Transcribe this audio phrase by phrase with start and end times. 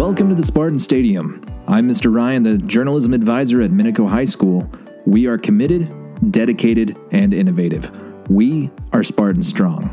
[0.00, 1.44] Welcome to the Spartan Stadium.
[1.68, 2.10] I'm Mr.
[2.10, 4.66] Ryan, the journalism advisor at Minico High School.
[5.04, 5.92] We are committed,
[6.32, 7.90] dedicated, and innovative.
[8.30, 9.92] We are Spartan Strong.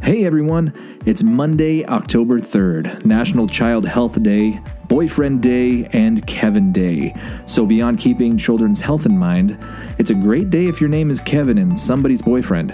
[0.00, 7.12] Hey everyone, it's Monday, October 3rd, National Child Health Day, Boyfriend Day, and Kevin Day.
[7.46, 9.58] So, beyond keeping children's health in mind,
[9.98, 12.70] it's a great day if your name is Kevin and somebody's boyfriend.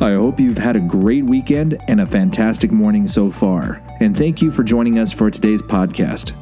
[0.00, 3.83] I hope you've had a great weekend and a fantastic morning so far.
[4.00, 6.32] And thank you for joining us for today's podcast.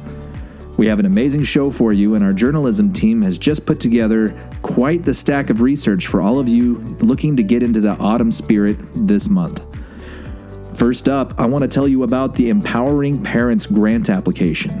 [0.77, 4.35] We have an amazing show for you, and our journalism team has just put together
[4.63, 8.31] quite the stack of research for all of you looking to get into the autumn
[8.31, 9.61] spirit this month.
[10.75, 14.71] First up, I want to tell you about the Empowering Parents Grant application.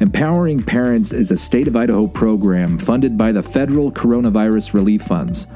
[0.00, 5.46] Empowering Parents is a state of Idaho program funded by the federal coronavirus relief funds.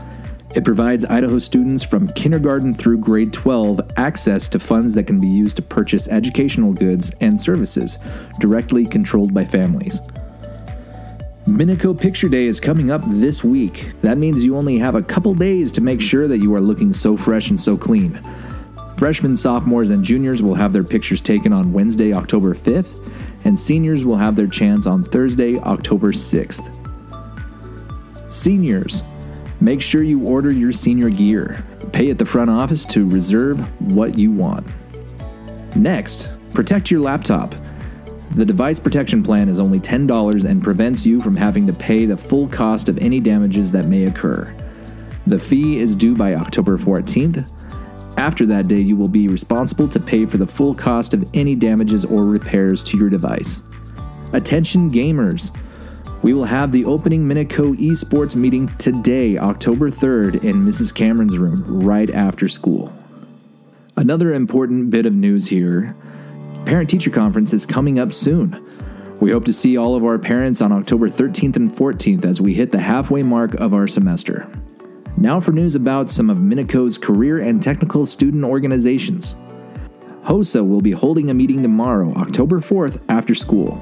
[0.57, 5.29] It provides Idaho students from kindergarten through grade 12 access to funds that can be
[5.29, 7.99] used to purchase educational goods and services
[8.41, 10.01] directly controlled by families.
[11.47, 13.93] Minico Picture Day is coming up this week.
[14.01, 16.95] That means you only have a couple days to make sure that you are looking
[16.95, 18.19] so fresh and so clean.
[18.97, 23.07] Freshmen, sophomores, and juniors will have their pictures taken on Wednesday, October 5th,
[23.45, 26.73] and seniors will have their chance on Thursday, October 6th.
[28.33, 29.03] Seniors,
[29.61, 31.65] Make sure you order your senior gear.
[31.93, 34.67] Pay at the front office to reserve what you want.
[35.75, 37.55] Next, protect your laptop.
[38.35, 42.17] The device protection plan is only $10 and prevents you from having to pay the
[42.17, 44.55] full cost of any damages that may occur.
[45.27, 47.51] The fee is due by October 14th.
[48.19, 51.55] After that day, you will be responsible to pay for the full cost of any
[51.55, 53.63] damages or repairs to your device.
[54.33, 55.57] Attention gamers!
[56.23, 60.95] We will have the opening Minico esports meeting today, October 3rd, in Mrs.
[60.95, 62.93] Cameron's room, right after school.
[63.97, 65.95] Another important bit of news here
[66.65, 68.67] Parent Teacher Conference is coming up soon.
[69.21, 72.55] We hope to see all of our parents on October 13th and 14th as we
[72.55, 74.51] hit the halfway mark of our semester.
[75.17, 79.37] Now for news about some of Minico's career and technical student organizations.
[80.25, 83.79] HOSA will be holding a meeting tomorrow, October 4th, after school.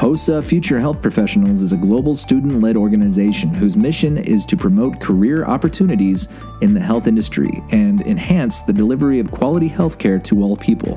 [0.00, 4.98] HOSA Future Health Professionals is a global student led organization whose mission is to promote
[4.98, 6.28] career opportunities
[6.62, 10.96] in the health industry and enhance the delivery of quality healthcare to all people.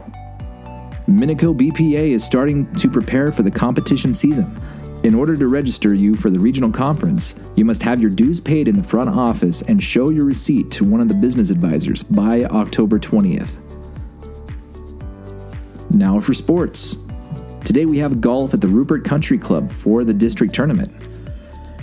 [1.06, 4.58] Minico BPA is starting to prepare for the competition season.
[5.04, 8.70] In order to register you for the regional conference, you must have your dues paid
[8.70, 12.46] in the front office and show your receipt to one of the business advisors by
[12.46, 13.58] October 20th.
[15.90, 17.03] Now for sports.
[17.66, 20.94] Today we have golf at the Rupert Country Club for the district tournament.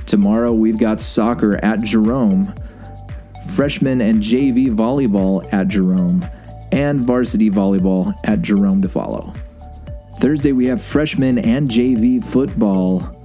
[0.06, 2.54] Tomorrow we've got soccer at Jerome,
[3.48, 6.24] freshman and JV volleyball at Jerome,
[6.70, 9.32] and varsity volleyball at Jerome to follow.
[10.18, 13.16] Thursday we have freshman and JV football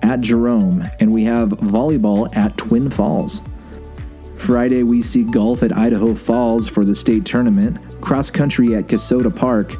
[0.00, 3.42] at Jerome, and we have volleyball at Twin Falls.
[4.38, 9.30] Friday, we see golf at Idaho Falls for the state tournament, cross country at Casota
[9.30, 9.76] Park,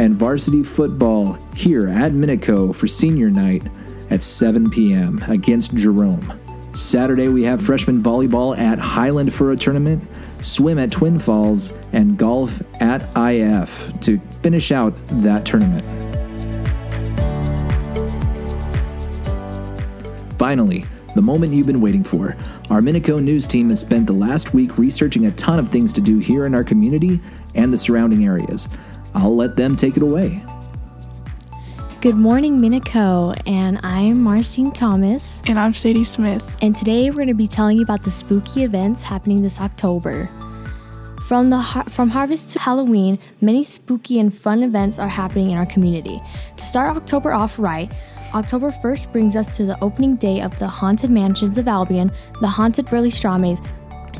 [0.00, 3.62] and varsity football here at Minico for senior night
[4.08, 5.22] at 7 p.m.
[5.28, 6.40] against Jerome.
[6.72, 10.02] Saturday, we have freshman volleyball at Highland for a tournament,
[10.40, 15.84] swim at Twin Falls, and golf at IF to finish out that tournament.
[20.38, 22.38] Finally, the moment you've been waiting for.
[22.70, 26.00] Our Minico news team has spent the last week researching a ton of things to
[26.00, 27.20] do here in our community
[27.54, 28.68] and the surrounding areas.
[29.14, 30.42] I'll let them take it away.
[32.00, 35.42] Good morning, Minico, and I'm Marcine Thomas.
[35.46, 36.56] And I'm Sadie Smith.
[36.62, 40.30] And today we're going to be telling you about the spooky events happening this October.
[41.26, 45.66] From the from harvest to Halloween, many spooky and fun events are happening in our
[45.66, 46.20] community.
[46.56, 47.92] To start October off right,
[48.34, 52.10] October 1st brings us to the opening day of the Haunted Mansions of Albion,
[52.40, 53.64] the Haunted Burley Strawmaze,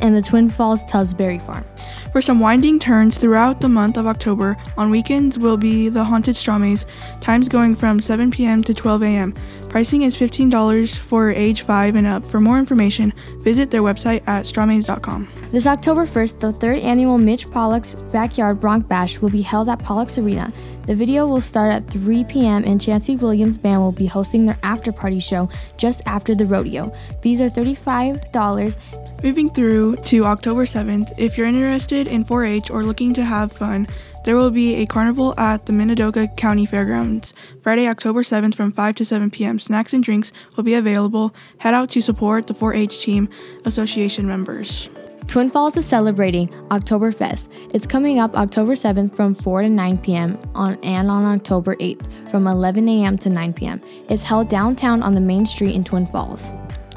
[0.00, 1.64] and the Twin Falls Tubbs Berry Farm.
[2.12, 6.34] For some winding turns throughout the month of October, on weekends will be the Haunted
[6.34, 6.84] Strawmaze,
[7.20, 8.64] times going from 7 p.m.
[8.64, 9.34] to 12 a.m.
[9.68, 12.26] Pricing is $15 for age 5 and up.
[12.26, 15.28] For more information, visit their website at strawmaze.com.
[15.52, 19.78] This October 1st, the third annual Mitch Pollock's Backyard Bronc Bash will be held at
[19.78, 20.52] Pollock's Arena.
[20.86, 22.64] The video will start at 3 p.m.
[22.64, 26.92] and Chancey Williams Band will be hosting their after party show just after the rodeo.
[27.22, 28.76] Fees are $35.
[29.22, 33.52] Moving through to October 7th, if you're interested in 4 H or looking to have
[33.52, 33.86] fun,
[34.24, 38.94] there will be a carnival at the Minidoka County Fairgrounds Friday, October 7th from 5
[38.94, 39.58] to 7 p.m.
[39.58, 41.34] Snacks and drinks will be available.
[41.58, 43.28] Head out to support the 4 H Team
[43.66, 44.88] Association members.
[45.26, 47.50] Twin Falls is celebrating Oktoberfest.
[47.74, 50.38] It's coming up October 7th from 4 to 9 p.m.
[50.54, 53.18] on and on October 8th from 11 a.m.
[53.18, 53.82] to 9 p.m.
[54.08, 56.54] It's held downtown on the main street in Twin Falls.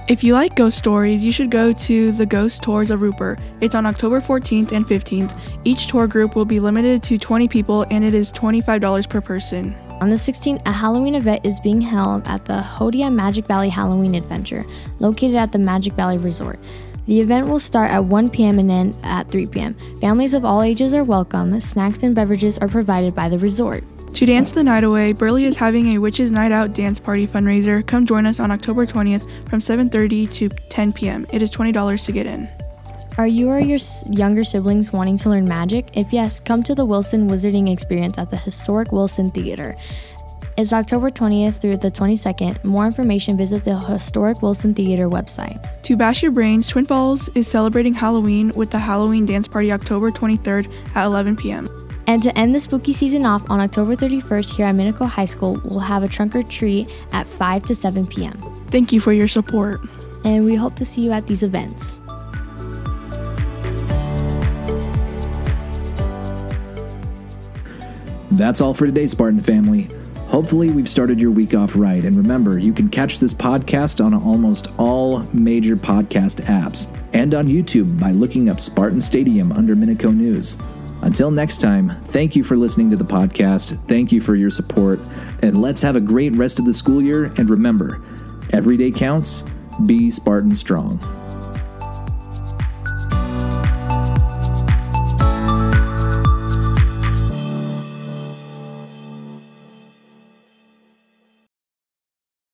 [0.09, 3.39] If you like ghost stories, you should go to the Ghost Tours of Rupert.
[3.61, 5.39] It's on October 14th and 15th.
[5.63, 9.73] Each tour group will be limited to 20 people and it is $25 per person.
[10.01, 14.13] On the 16th, a Halloween event is being held at the Hodia Magic Valley Halloween
[14.13, 14.65] Adventure,
[15.00, 16.59] located at the Magic Valley Resort.
[17.06, 18.59] The event will start at 1 p.m.
[18.59, 19.73] and end at 3 p.m.
[20.01, 21.61] Families of all ages are welcome.
[21.61, 23.85] Snacks and beverages are provided by the resort.
[24.13, 27.86] To dance the night away, Burley is having a Witches Night Out dance party fundraiser.
[27.86, 31.25] Come join us on October 20th from 7:30 to 10 p.m.
[31.31, 32.48] It is $20 to get in.
[33.18, 33.80] Are you or your
[34.10, 35.89] younger siblings wanting to learn magic?
[35.94, 39.75] If yes, come to the Wilson Wizarding Experience at the historic Wilson Theater.
[40.57, 42.63] It's October 20th through the 22nd.
[42.63, 45.57] More information, visit the Historic Wilson Theater website.
[45.83, 50.12] To bash your brains, Twin Falls is celebrating Halloween with the Halloween Dance Party October
[50.12, 51.82] 23rd at 11 p.m.
[52.07, 55.59] And to end the spooky season off on October 31st here at Minico High School,
[55.63, 58.38] we'll have a trunk or treat at 5 to 7 p.m.
[58.69, 59.79] Thank you for your support.
[60.25, 62.00] And we hope to see you at these events.
[68.31, 69.89] That's all for today, Spartan family.
[70.27, 72.03] Hopefully, we've started your week off right.
[72.03, 77.47] And remember, you can catch this podcast on almost all major podcast apps and on
[77.47, 80.57] YouTube by looking up Spartan Stadium under Minico News.
[81.03, 83.77] Until next time, thank you for listening to the podcast.
[83.89, 85.01] Thank you for your support.
[85.41, 87.25] And let's have a great rest of the school year.
[87.38, 88.01] And remember,
[88.51, 89.44] every day counts.
[89.85, 91.00] Be Spartan strong.